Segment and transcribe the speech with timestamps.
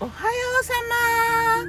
[0.00, 1.62] おはようさま。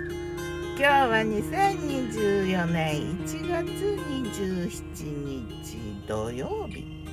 [0.75, 3.69] 今日は2024年1月
[4.09, 7.05] 27日土曜日。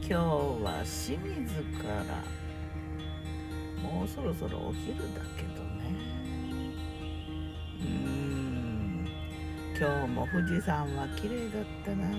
[0.00, 2.24] 今日は清水から。
[3.82, 5.92] もうそろそろお昼だけどね。
[7.82, 9.06] うーん。
[9.78, 12.08] 今日も富士山は綺麗だったな。
[12.08, 12.12] い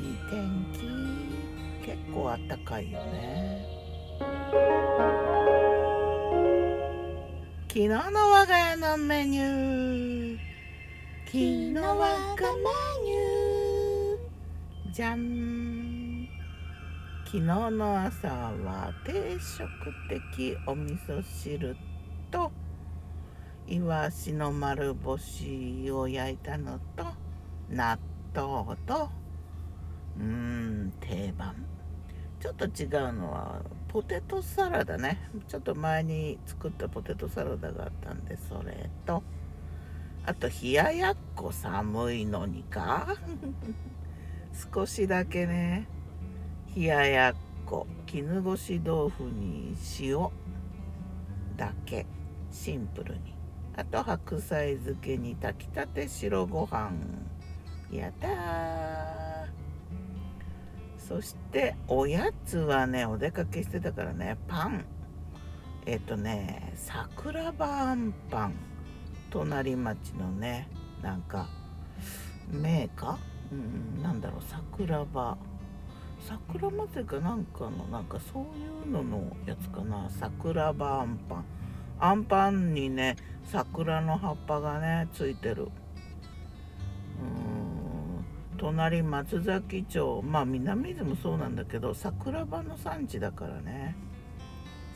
[0.00, 0.78] い天気。
[1.84, 3.66] 結構あったかいよね。
[7.74, 10.38] 昨日の我が家のメニュー。
[11.26, 12.70] 昨日我がメ
[13.02, 16.28] ニューじゃん
[17.24, 19.66] 昨日の朝は定食
[20.08, 21.76] 的お味噌汁
[22.30, 22.52] と
[23.66, 27.04] イワシの丸干しを焼いたのと
[27.68, 27.98] 納
[28.32, 29.10] 豆と
[30.16, 31.56] うーん定番。
[32.38, 33.60] ちょっと違うのは
[33.94, 35.30] ポテトサラダね。
[35.46, 39.22] ちょっと前に作ったポテトサラダがあったんでそれと。
[40.26, 43.06] あと冷ややっこ寒いのにか。
[44.74, 45.86] 少しだけね。
[46.74, 47.86] 冷ややっこ。
[48.06, 50.28] 絹ごし豆腐に塩。
[51.56, 52.04] だけ。
[52.50, 53.32] シンプルに。
[53.76, 56.90] あと白菜漬けに炊きたて白ご飯。
[57.92, 59.23] やったー。
[61.06, 64.84] そしておやつはねお出かけしてたからねパン。
[65.86, 68.54] えっ、とね桜庭あんパン。
[69.30, 70.68] 隣町のね
[71.02, 71.48] なんか
[72.48, 75.36] メーカー、うん、なんだろう桜庭
[76.20, 80.08] 桜祭りかなんかのなんかそういうののやつかな。
[80.08, 81.44] 桜庭あんパン。
[82.00, 85.68] あんパンにね桜の葉っぱがねついてる。
[87.20, 87.53] うん。
[88.64, 93.94] 隣松崎町まあ南伊豆もそうなんだけど桜庭の産地だからね。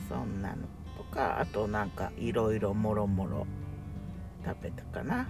[0.09, 0.63] そんなの
[0.97, 3.45] とかあとなんかいろいろもろもろ
[4.43, 5.29] 食べたかな。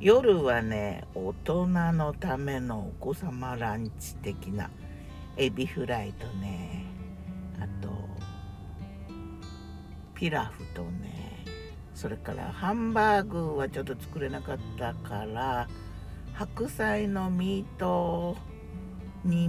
[0.00, 4.68] 夜はね大人のためのお子様ランチ的な
[5.36, 6.84] エビフライとね
[7.60, 7.88] あと
[10.16, 11.44] ピラフとね
[11.94, 15.68] それからハンバーグはちょっと作れなかったから
[16.34, 18.36] 白菜のミート
[19.24, 19.48] に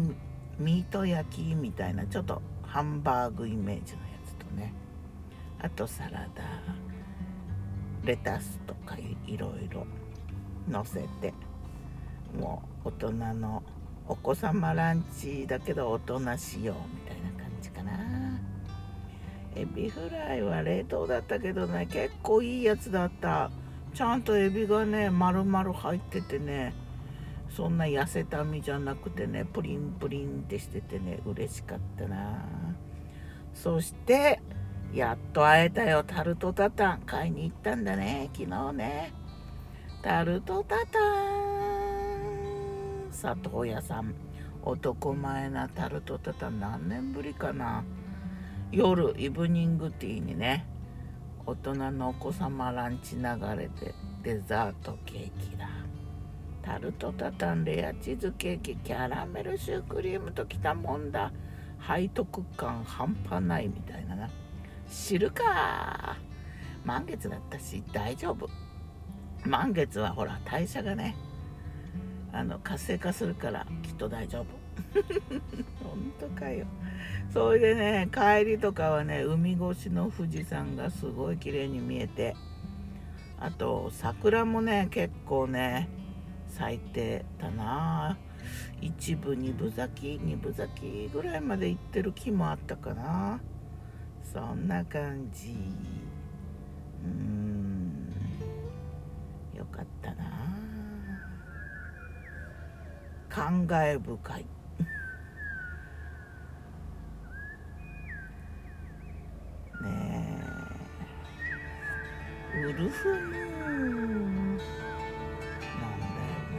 [0.60, 4.72] ミート焼きみたいなちょっとハンバーグイメージのやつとね。
[5.60, 6.44] あとサラダ
[8.04, 9.86] レタスとかいろいろ
[10.70, 11.34] 乗せて。
[12.40, 13.64] もう大人の
[14.08, 17.94] お子様ランチだけど大人仕様みたいな感じかな。
[19.56, 23.50] エビフライは冷凍だったけどね結構いいやつだった。
[23.96, 26.74] ちゃんとエビがね丸々入っててね
[27.50, 32.44] そんな痩せた身じゃなくてねプリンプリンってしててね嬉しかったな。
[33.54, 34.42] そして
[34.94, 36.04] やっと会えたよ。
[36.06, 39.14] タルトタタン買いに行ったんだね昨日ね。
[40.04, 41.06] タルトタタン。
[43.10, 44.14] 佐藤屋さん
[44.62, 47.86] 男前なタルトタタン何年ぶりかな。
[48.74, 50.68] 夜イブニングティーにね
[51.48, 53.22] 大人のお子様ランチ流
[53.56, 55.70] れでデザートケーキだ。
[56.64, 61.32] タルトタタンレアチーズケーキキャラメルシュークリームときたもんだ。
[61.88, 64.28] 背徳感半端ないみたいなな。
[64.90, 66.18] 知るか
[66.84, 68.50] 満月だったし大丈夫。
[69.44, 71.16] 満月はほら代謝がね
[72.34, 74.65] あの活性化するからきっと大丈夫。
[75.84, 76.66] 本当かよ。
[77.30, 82.36] それでね帰りとかはね海越しの富士山がすごい綺麗に見えて
[83.40, 85.90] あと桜もね結構ね
[86.48, 88.18] 咲いてたな。
[88.82, 93.40] 一部二分咲き二分咲きぐらいまで行ってる木もあったかな。
[94.22, 95.58] そんな感じ。
[97.04, 98.06] うーん。
[99.56, 100.26] よかったな。
[103.30, 104.46] 感慨深い。
[112.66, 114.74] ウルフムーンなんだよ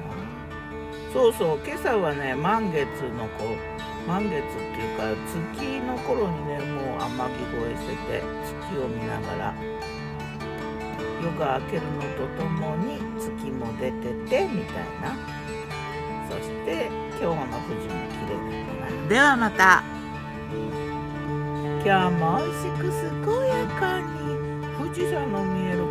[0.07, 1.11] な。
[1.13, 2.87] そうそう今朝はね満月
[3.19, 3.57] のこう
[4.09, 8.23] 満月っていうか月の頃にねもう天城越えしてて
[8.71, 9.53] 月を見ながら
[11.21, 15.11] 夜が明けるのとともに月も出ててみたいな。
[16.31, 16.87] そして
[17.21, 19.09] 今日の富士も綺麗だったな。
[19.09, 19.83] ではまた。
[21.85, 22.95] 今日も美味しく
[23.25, 24.07] 健やかに。
[24.79, 25.86] 富士山の見える